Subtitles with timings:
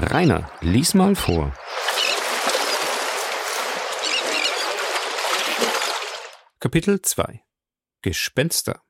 [0.00, 1.52] Rainer, lies mal vor.
[6.60, 7.42] Kapitel 2
[8.02, 8.80] Gespenster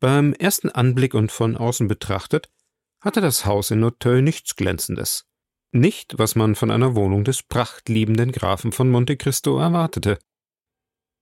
[0.00, 2.50] Beim ersten Anblick und von außen betrachtet
[3.00, 5.24] hatte das Haus in Noteuil nichts Glänzendes.
[5.72, 10.18] Nicht, was man von einer Wohnung des prachtliebenden Grafen von Monte Cristo erwartete.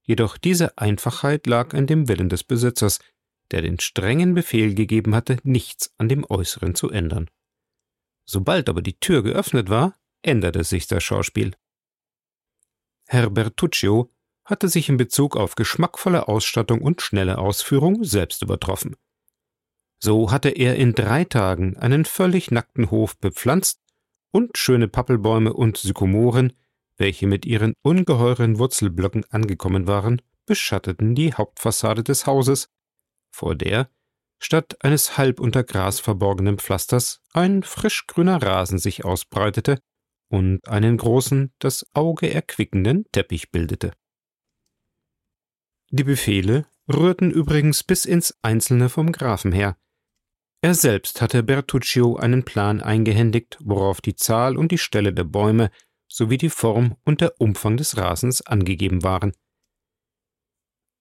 [0.02, 2.98] Jedoch diese Einfachheit lag an dem Willen des Besitzers,
[3.52, 7.30] der den strengen Befehl gegeben hatte, nichts an dem Äußeren zu ändern.
[8.24, 11.54] Sobald aber die Tür geöffnet war, änderte sich das Schauspiel.
[13.06, 14.10] Herr Bertuccio
[14.44, 18.96] hatte sich in Bezug auf geschmackvolle Ausstattung und schnelle Ausführung selbst übertroffen.
[19.98, 23.80] So hatte er in drei Tagen einen völlig nackten Hof bepflanzt
[24.32, 26.54] und schöne Pappelbäume und Sykomoren,
[26.96, 32.68] welche mit ihren ungeheuren Wurzelblöcken angekommen waren, beschatteten die Hauptfassade des Hauses,
[33.30, 33.88] vor der,
[34.42, 39.78] statt eines halb unter Gras verborgenen Pflasters, ein frischgrüner Rasen sich ausbreitete
[40.28, 43.92] und einen großen, das Auge erquickenden Teppich bildete.
[45.90, 49.76] Die Befehle rührten übrigens bis ins Einzelne vom Grafen her.
[50.62, 55.70] Er selbst hatte Bertuccio einen Plan eingehändigt, worauf die Zahl und die Stelle der Bäume
[56.08, 59.32] sowie die Form und der Umfang des Rasens angegeben waren.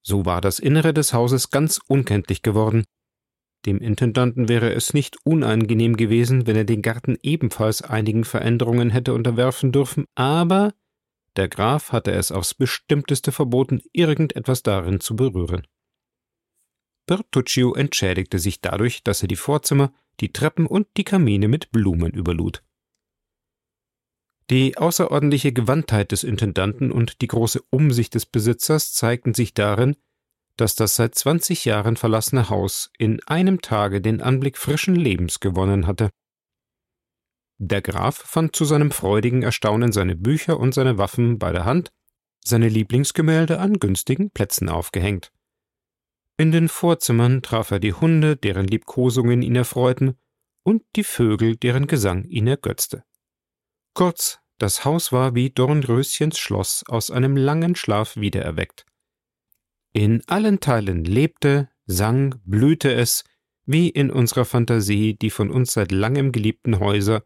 [0.03, 2.85] So war das Innere des Hauses ganz unkenntlich geworden.
[3.65, 9.13] Dem Intendanten wäre es nicht unangenehm gewesen, wenn er den Garten ebenfalls einigen Veränderungen hätte
[9.13, 10.73] unterwerfen dürfen, aber
[11.35, 15.65] der Graf hatte es aufs bestimmteste verboten, irgendetwas darin zu berühren.
[17.05, 22.11] Bertuccio entschädigte sich dadurch, dass er die Vorzimmer, die Treppen und die Kamine mit Blumen
[22.11, 22.63] überlud.
[24.49, 29.95] Die außerordentliche Gewandtheit des Intendanten und die große Umsicht des Besitzers zeigten sich darin,
[30.61, 35.87] dass das seit zwanzig Jahren verlassene Haus in einem Tage den Anblick frischen Lebens gewonnen
[35.87, 36.11] hatte.
[37.57, 41.89] Der Graf fand zu seinem freudigen Erstaunen seine Bücher und seine Waffen bei der Hand,
[42.45, 45.31] seine Lieblingsgemälde an günstigen Plätzen aufgehängt.
[46.37, 50.15] In den Vorzimmern traf er die Hunde, deren Liebkosungen ihn erfreuten,
[50.63, 53.03] und die Vögel, deren Gesang ihn ergötzte.
[53.95, 58.85] Kurz, das Haus war wie Dornröschens Schloss aus einem langen Schlaf wiedererweckt.
[59.93, 63.23] In allen Teilen lebte, sang, blühte es,
[63.65, 67.23] wie in unserer Fantasie die von uns seit langem geliebten Häuser,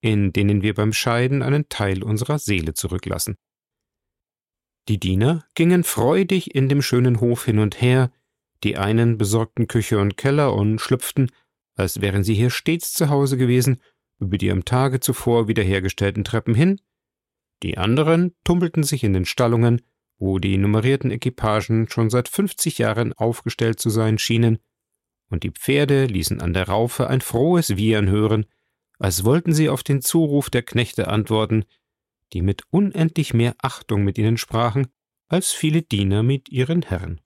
[0.00, 3.36] in denen wir beim Scheiden einen Teil unserer Seele zurücklassen.
[4.88, 8.10] Die Diener gingen freudig in dem schönen Hof hin und her,
[8.64, 11.30] die einen besorgten Küche und Keller und schlüpften,
[11.76, 13.80] als wären sie hier stets zu Hause gewesen,
[14.18, 16.80] über die am Tage zuvor wiederhergestellten Treppen hin,
[17.62, 19.82] die anderen tummelten sich in den Stallungen,
[20.18, 24.58] wo die nummerierten Equipagen schon seit fünfzig Jahren aufgestellt zu sein schienen,
[25.30, 28.46] und die Pferde ließen an der Raufe ein frohes Wiehern hören,
[28.98, 31.64] als wollten sie auf den Zuruf der Knechte antworten,
[32.32, 34.88] die mit unendlich mehr Achtung mit ihnen sprachen,
[35.28, 37.20] als viele Diener mit ihren Herren.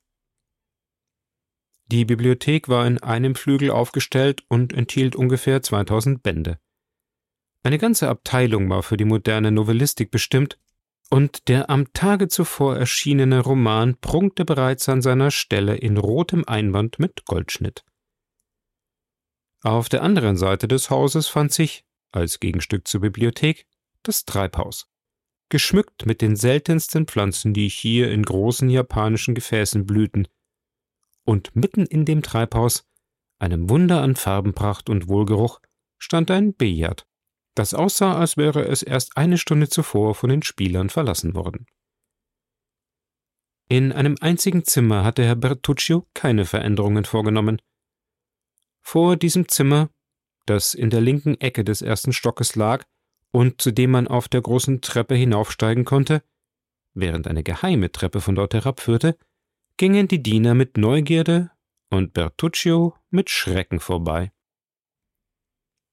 [1.86, 6.58] Die Bibliothek war in einem Flügel aufgestellt und enthielt ungefähr 2000 Bände.
[7.62, 10.58] Eine ganze Abteilung war für die moderne Novellistik bestimmt,
[11.12, 16.99] und der am Tage zuvor erschienene Roman prunkte bereits an seiner Stelle in rotem Einband
[16.99, 17.84] mit Goldschnitt.
[19.61, 23.67] Auf der anderen Seite des Hauses fand sich, als Gegenstück zur Bibliothek,
[24.03, 24.89] das Treibhaus,
[25.50, 30.29] geschmückt mit den seltensten Pflanzen, die hier in großen japanischen Gefäßen blühten,
[31.25, 32.89] und mitten in dem Treibhaus,
[33.39, 35.61] einem Wunder an Farbenpracht und Wohlgeruch,
[35.99, 37.06] stand ein Billard,
[37.54, 41.66] das aussah, als wäre es erst eine Stunde zuvor von den Spielern verlassen worden.
[43.68, 47.60] In einem einzigen Zimmer hatte Herr Bertuccio keine Veränderungen vorgenommen.
[48.80, 49.88] Vor diesem Zimmer,
[50.46, 52.84] das in der linken Ecke des ersten Stockes lag
[53.30, 56.22] und zu dem man auf der großen Treppe hinaufsteigen konnte,
[56.94, 59.16] während eine geheime Treppe von dort herabführte,
[59.78, 61.50] gingen die Diener mit Neugierde
[61.90, 64.32] und Bertuccio mit Schrecken vorbei.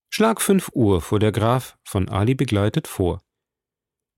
[0.10, 3.22] Schlag fünf Uhr fuhr der Graf, von Ali begleitet, vor.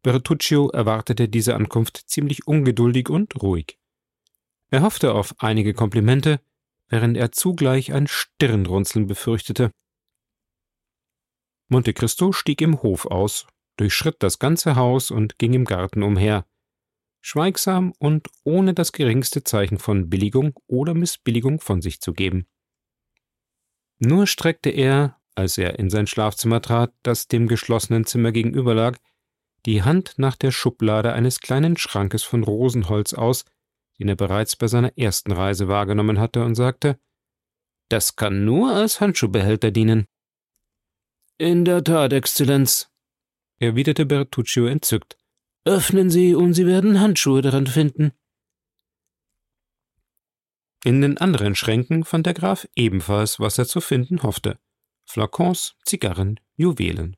[0.03, 3.77] Bertuccio erwartete diese Ankunft ziemlich ungeduldig und ruhig.
[4.69, 6.39] Er hoffte auf einige Komplimente,
[6.87, 9.71] während er zugleich ein Stirnrunzeln befürchtete.
[11.67, 13.47] Monte Cristo stieg im Hof aus,
[13.77, 16.45] durchschritt das ganze Haus und ging im Garten umher,
[17.21, 22.47] schweigsam und ohne das geringste Zeichen von Billigung oder Missbilligung von sich zu geben.
[23.99, 28.97] Nur streckte er, als er in sein Schlafzimmer trat, das dem geschlossenen Zimmer gegenüber lag,
[29.65, 33.45] die Hand nach der Schublade eines kleinen Schrankes von Rosenholz aus,
[33.99, 36.99] den er bereits bei seiner ersten Reise wahrgenommen hatte, und sagte
[37.89, 40.05] Das kann nur als Handschuhbehälter dienen.
[41.37, 42.89] In der Tat, Exzellenz,
[43.59, 45.17] erwiderte Bertuccio entzückt.
[45.65, 48.11] Öffnen Sie und Sie werden Handschuhe daran finden.
[50.83, 54.57] In den anderen Schränken fand der Graf ebenfalls, was er zu finden hoffte.
[55.11, 57.17] Flakons, Zigarren, Juwelen.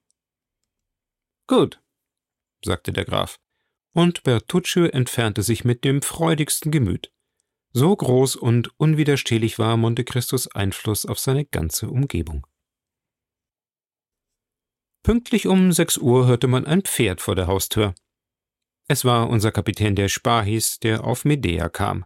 [1.45, 1.79] Gut,
[2.65, 3.39] sagte der Graf,
[3.93, 7.11] und Bertuccio entfernte sich mit dem freudigsten Gemüt.
[7.71, 12.47] So groß und unwiderstehlich war Monte Cristos Einfluss auf seine ganze Umgebung.
[15.03, 17.93] Pünktlich um sechs Uhr hörte man ein Pferd vor der Haustür.
[18.87, 22.05] Es war unser Kapitän der Spahis, der auf Medea kam.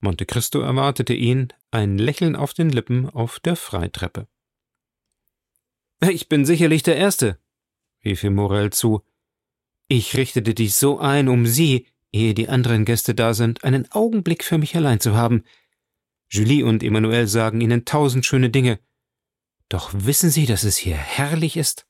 [0.00, 4.28] Monte Cristo erwartete ihn, ein Lächeln auf den Lippen auf der Freitreppe.
[6.00, 7.38] Ich bin sicherlich der Erste,
[8.04, 9.02] rief ihm Morell zu.
[9.88, 14.44] Ich richtete dies so ein, um Sie, ehe die anderen Gäste da sind, einen Augenblick
[14.44, 15.44] für mich allein zu haben.
[16.28, 18.80] Julie und Emmanuel sagen Ihnen tausend schöne Dinge.
[19.68, 21.86] Doch wissen Sie, dass es hier herrlich ist?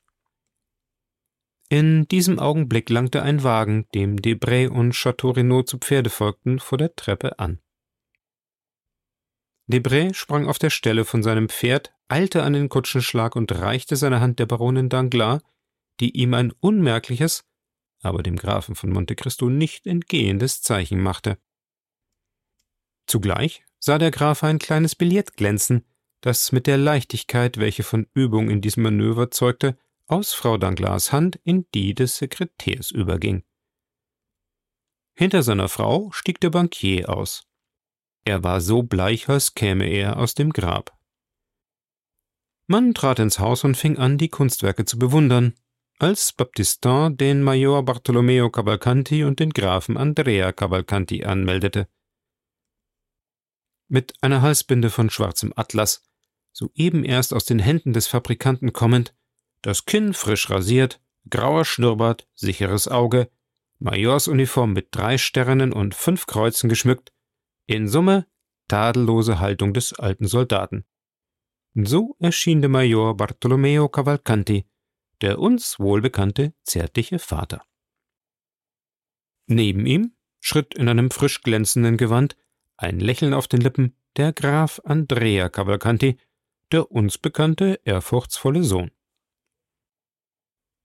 [1.69, 6.77] In diesem Augenblick langte ein Wagen, dem Debray und Chateau Renaud zu Pferde folgten, vor
[6.77, 7.59] der Treppe an.
[9.67, 14.19] Debray sprang auf der Stelle von seinem Pferd, eilte an den Kutschenschlag und reichte seine
[14.21, 15.41] Hand der Baronin Danglars,
[15.99, 17.43] die ihm ein unmerkliches,
[18.01, 21.39] aber dem Grafen von Monte Cristo nicht entgehendes Zeichen machte.
[23.07, 25.85] Zugleich sah der Graf ein kleines Billett glänzen,
[26.21, 29.77] das mit der Leichtigkeit, welche von Übung in diesem Manöver zeugte,
[30.07, 33.43] aus Frau Danglars Hand in die des Sekretärs überging.
[35.15, 37.47] Hinter seiner Frau stieg der Bankier aus.
[38.25, 40.97] Er war so bleich, als käme er aus dem Grab.
[42.67, 45.53] Man trat ins Haus und fing an, die Kunstwerke zu bewundern,
[45.99, 51.87] als Baptistin den Major Bartolomeo Cavalcanti und den Grafen Andrea Cavalcanti anmeldete.
[53.87, 56.01] Mit einer Halsbinde von schwarzem Atlas,
[56.51, 59.13] soeben erst aus den Händen des Fabrikanten kommend,
[59.61, 60.99] das Kinn frisch rasiert,
[61.29, 63.29] grauer Schnurrbart, sicheres Auge,
[63.77, 67.11] Majorsuniform mit drei Sternen und fünf Kreuzen geschmückt,
[67.67, 68.27] in Summe
[68.67, 70.85] tadellose Haltung des alten Soldaten.
[71.75, 74.65] So erschien der Major Bartolomeo Cavalcanti,
[75.21, 77.65] der uns wohlbekannte zärtliche Vater.
[79.47, 82.35] Neben ihm schritt in einem frisch glänzenden Gewand,
[82.77, 86.17] ein Lächeln auf den Lippen, der Graf Andrea Cavalcanti,
[86.71, 88.91] der uns bekannte, ehrfurchtsvolle Sohn.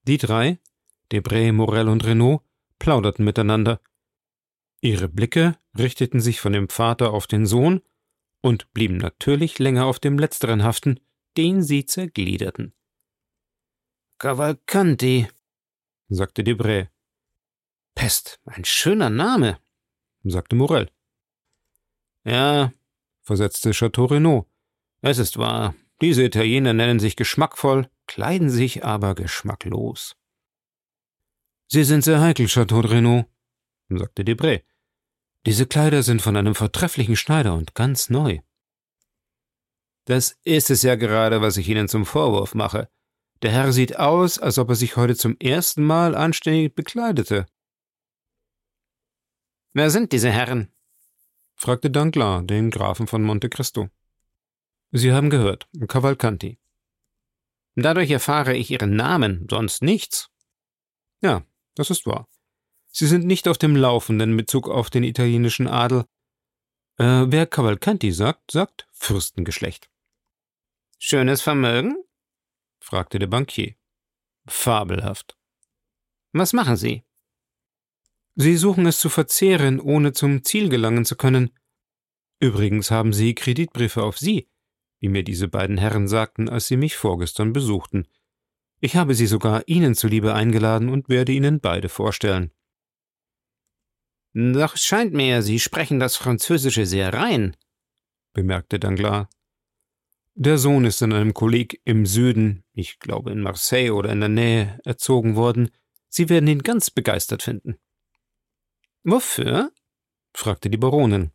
[0.06, 0.58] Die drei,
[1.12, 2.42] Debray, Morel und Renaud,
[2.78, 3.80] plauderten miteinander,
[4.80, 7.82] Ihre Blicke richteten sich von dem Vater auf den Sohn
[8.40, 11.00] und blieben natürlich länger auf dem letzteren haften,
[11.36, 12.72] den sie zergliederten.
[14.18, 15.28] Cavalcanti,
[16.08, 16.88] sagte Debray.
[17.94, 19.58] Pest, ein schöner Name,
[20.24, 20.90] sagte Morel.
[22.24, 22.72] Ja,
[23.22, 24.46] versetzte Chateau Renaud.
[25.02, 30.16] Es ist wahr, diese Italiener nennen sich geschmackvoll, kleiden sich aber geschmacklos.
[31.68, 33.26] Sie sind sehr heikel, Chateau Renaud,
[33.88, 34.64] sagte Debray.
[35.46, 38.40] Diese Kleider sind von einem vortrefflichen Schneider und ganz neu.
[40.04, 42.90] Das ist es ja gerade, was ich Ihnen zum Vorwurf mache.
[43.42, 47.46] Der Herr sieht aus, als ob er sich heute zum ersten Mal anständig bekleidete.
[49.72, 50.72] Wer sind diese Herren?
[51.54, 53.88] fragte Danglars den Grafen von Monte Cristo.
[54.92, 56.58] Sie haben gehört, Cavalcanti.
[57.76, 60.28] Dadurch erfahre ich Ihren Namen, sonst nichts.
[61.22, 62.28] Ja, das ist wahr.
[62.90, 66.04] Sie sind nicht auf dem Laufenden in Bezug auf den italienischen Adel.
[66.98, 69.90] Äh, wer Cavalcanti sagt, sagt Fürstengeschlecht.
[70.98, 71.96] Schönes Vermögen?
[72.80, 73.74] fragte der Bankier.
[74.46, 75.36] Fabelhaft.
[76.32, 77.04] Was machen Sie?
[78.36, 81.50] Sie suchen es zu verzehren, ohne zum Ziel gelangen zu können.
[82.38, 84.48] Übrigens haben Sie Kreditbriefe auf Sie,
[84.98, 88.06] wie mir diese beiden Herren sagten, als sie mich vorgestern besuchten.
[88.80, 92.50] Ich habe sie sogar Ihnen zuliebe eingeladen und werde Ihnen beide vorstellen.
[94.32, 97.56] Doch scheint mir, Sie sprechen das Französische sehr rein,
[98.32, 99.26] bemerkte Danglars.
[100.34, 104.28] Der Sohn ist in einem Kolleg im Süden, ich glaube in Marseille oder in der
[104.28, 105.70] Nähe, erzogen worden.
[106.08, 107.78] Sie werden ihn ganz begeistert finden.
[109.02, 109.72] Wofür?
[110.32, 111.32] fragte die Baronin.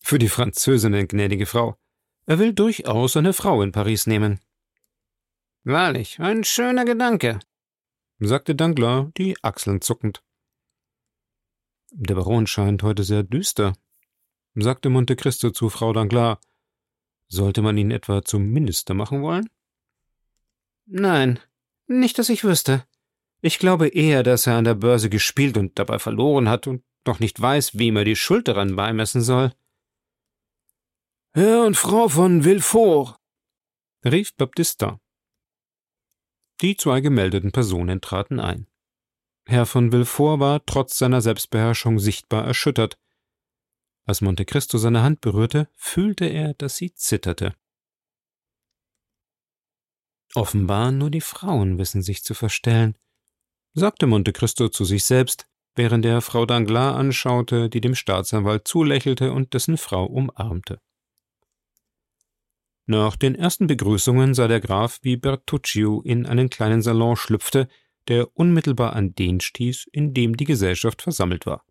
[0.00, 1.76] Für die Französin, gnädige Frau.
[2.26, 4.40] Er will durchaus eine Frau in Paris nehmen.
[5.64, 7.38] Wahrlich, ein schöner Gedanke,
[8.18, 10.22] sagte Danglars, die Achseln zuckend.
[11.94, 13.74] Der Baron scheint heute sehr düster,
[14.54, 16.38] sagte Monte Cristo zu Frau Danglars.
[17.28, 19.50] Sollte man ihn etwa zum Minister machen wollen?
[20.86, 21.38] Nein,
[21.86, 22.86] nicht, dass ich wüsste.
[23.42, 27.20] Ich glaube eher, dass er an der Börse gespielt und dabei verloren hat und noch
[27.20, 29.52] nicht weiß, wem er die Schuld daran beimessen soll.
[31.34, 33.16] Herr und Frau von Villefort,
[34.04, 34.98] rief Baptistin.
[36.62, 38.66] Die zwei gemeldeten Personen traten ein.
[39.44, 42.98] Herr von Villefort war trotz seiner Selbstbeherrschung sichtbar erschüttert.
[44.04, 47.54] Als Monte Cristo seine Hand berührte, fühlte er, dass sie zitterte.
[50.34, 52.96] Offenbar nur die Frauen wissen sich zu verstellen,
[53.74, 59.32] sagte Monte Cristo zu sich selbst, während er Frau Danglars anschaute, die dem Staatsanwalt zulächelte
[59.32, 60.80] und dessen Frau umarmte.
[62.86, 67.68] Nach den ersten Begrüßungen sah der Graf, wie Bertuccio in einen kleinen Salon schlüpfte,
[68.08, 71.64] der unmittelbar an den stieß, in dem die Gesellschaft versammelt war.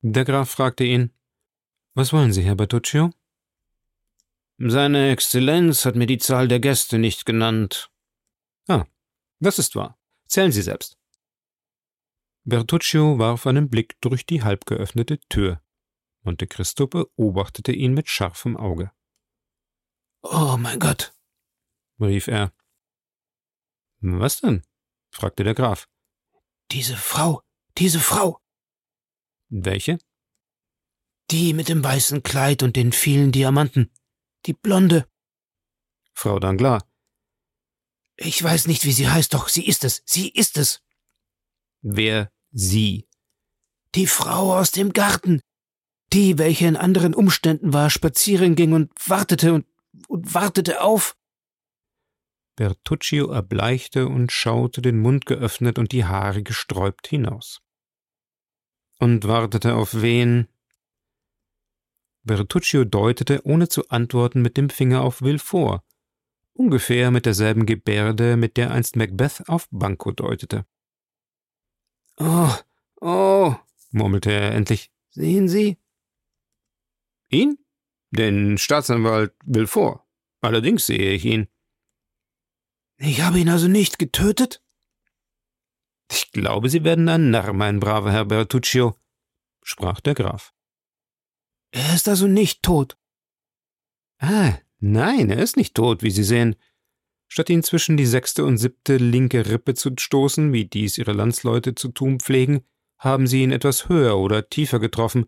[0.00, 1.12] Der Graf fragte ihn
[1.94, 3.10] Was wollen Sie, Herr Bertuccio?
[4.58, 7.90] Seine Exzellenz hat mir die Zahl der Gäste nicht genannt.
[8.68, 8.86] Ah,
[9.38, 9.98] das ist wahr.
[10.26, 10.98] Zählen Sie selbst.
[12.44, 15.60] Bertuccio warf einen Blick durch die halb geöffnete Tür.
[16.22, 18.92] Monte Cristo beobachtete ihn mit scharfem Auge.
[20.22, 21.14] Oh mein Gott,
[22.00, 22.52] rief er.
[24.00, 24.62] Was denn?
[25.10, 25.88] fragte der Graf.
[26.70, 27.42] Diese Frau,
[27.78, 28.40] diese Frau.
[29.48, 29.98] Welche?
[31.30, 33.90] Die mit dem weißen Kleid und den vielen Diamanten.
[34.46, 35.08] Die blonde.
[36.12, 36.82] Frau Danglars.
[38.16, 40.82] Ich weiß nicht, wie sie heißt, doch sie ist es, sie ist es.
[41.82, 43.06] Wer sie?
[43.94, 45.40] Die Frau aus dem Garten.
[46.12, 49.66] Die, welche in anderen Umständen war, spazieren ging und wartete und,
[50.08, 51.16] und wartete auf.
[52.56, 57.60] Bertuccio erbleichte und schaute den Mund geöffnet und die Haare gesträubt hinaus.
[58.98, 60.48] Und wartete auf wen?
[62.22, 65.82] Bertuccio deutete, ohne zu antworten, mit dem Finger auf Villefort,
[66.54, 70.66] ungefähr mit derselben Gebärde, mit der einst Macbeth auf Banco deutete.
[72.16, 72.54] Oh,
[73.02, 73.54] oh,
[73.90, 74.90] murmelte er endlich.
[75.10, 75.76] Sehen Sie?
[77.28, 77.58] Ihn?
[78.10, 80.00] Den Staatsanwalt Villefort.
[80.40, 81.48] Allerdings sehe ich ihn.
[82.98, 84.62] Ich habe ihn also nicht getötet?
[86.10, 88.96] Ich glaube, Sie werden ein Narr, mein braver Herr Bertuccio,
[89.62, 90.54] sprach der Graf.
[91.72, 92.96] Er ist also nicht tot.
[94.18, 96.56] Ah, nein, er ist nicht tot, wie Sie sehen.
[97.28, 101.74] Statt ihn zwischen die sechste und siebte linke Rippe zu stoßen, wie dies Ihre Landsleute
[101.74, 102.64] zu tun pflegen,
[102.98, 105.26] haben Sie ihn etwas höher oder tiefer getroffen,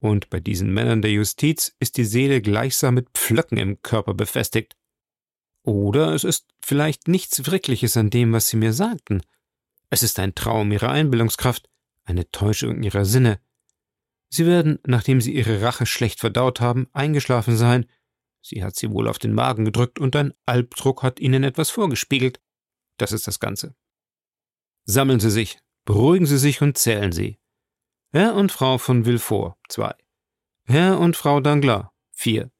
[0.00, 4.76] und bei diesen Männern der Justiz ist die Seele gleichsam mit Pflöcken im Körper befestigt.
[5.64, 9.22] Oder es ist vielleicht nichts Wirkliches an dem, was Sie mir sagten.
[9.90, 11.68] Es ist ein Traum Ihrer Einbildungskraft,
[12.04, 13.40] eine Täuschung Ihrer Sinne.
[14.28, 17.86] Sie werden, nachdem Sie Ihre Rache schlecht verdaut haben, eingeschlafen sein.
[18.42, 22.40] Sie hat Sie wohl auf den Magen gedrückt und ein Albdruck hat Ihnen etwas vorgespiegelt.
[22.98, 23.74] Das ist das Ganze.
[24.84, 27.38] Sammeln Sie sich, beruhigen Sie sich und zählen Sie.
[28.12, 29.94] Herr und Frau von Villefort, zwei.
[30.64, 32.50] Herr und Frau Danglars, vier.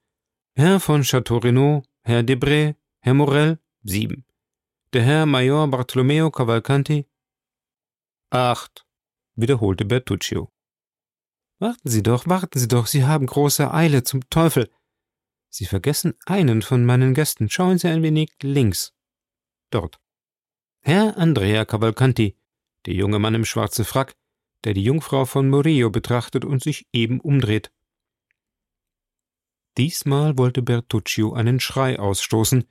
[0.56, 4.24] Herr von Château Renaud, Herr Debray, Herr Morel, sieben.
[4.94, 7.06] Der Herr Major Bartolomeo Cavalcanti,
[8.30, 8.86] acht,
[9.34, 10.50] wiederholte Bertuccio.
[11.58, 14.70] Warten Sie doch, warten Sie doch, Sie haben große Eile, zum Teufel.
[15.50, 17.50] Sie vergessen einen von meinen Gästen.
[17.50, 18.94] Schauen Sie ein wenig links.
[19.68, 20.00] Dort.
[20.80, 22.38] Herr Andrea Cavalcanti,
[22.86, 24.16] der junge Mann im schwarzen Frack,
[24.64, 27.70] der die Jungfrau von Murillo betrachtet und sich eben umdreht.
[29.76, 32.64] Diesmal wollte Bertuccio einen Schrei ausstoßen,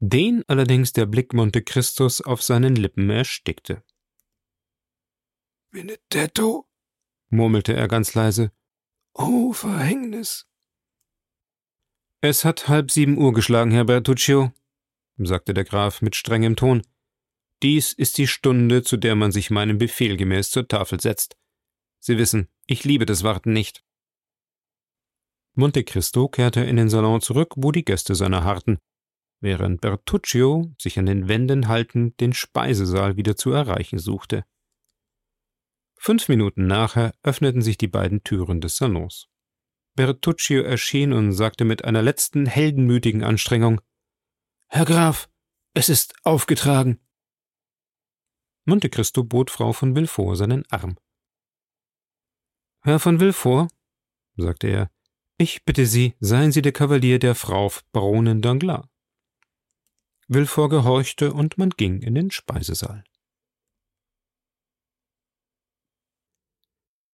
[0.00, 3.84] den allerdings der Blick Monte Christus auf seinen Lippen erstickte.
[5.70, 6.66] Benedetto,
[7.28, 8.50] murmelte er ganz leise.
[9.12, 10.48] Oh, Verhängnis.
[12.22, 14.52] Es hat halb sieben Uhr geschlagen, Herr Bertuccio,
[15.18, 16.82] sagte der Graf mit strengem Ton.
[17.62, 21.36] Dies ist die Stunde, zu der man sich meinem Befehl gemäß zur Tafel setzt.
[21.98, 23.84] Sie wissen, ich liebe das Warten nicht.
[25.54, 28.78] Monte Cristo kehrte in den Salon zurück, wo die Gäste seiner harrten,
[29.40, 34.44] während Bertuccio, sich an den Wänden haltend, den Speisesaal wieder zu erreichen suchte.
[35.96, 39.28] Fünf Minuten nachher öffneten sich die beiden Türen des Salons.
[39.96, 43.80] Bertuccio erschien und sagte mit einer letzten heldenmütigen Anstrengung
[44.68, 45.28] Herr Graf,
[45.74, 47.00] es ist aufgetragen.
[48.64, 50.96] Monte Cristo bot Frau von Villefort seinen Arm.
[52.82, 53.70] Herr von Villefort,
[54.36, 54.90] sagte er,
[55.38, 58.89] ich bitte Sie, seien Sie der Kavalier der Frau Baronin Danglars.
[60.32, 63.02] Villefort gehorchte und man ging in den Speisesaal.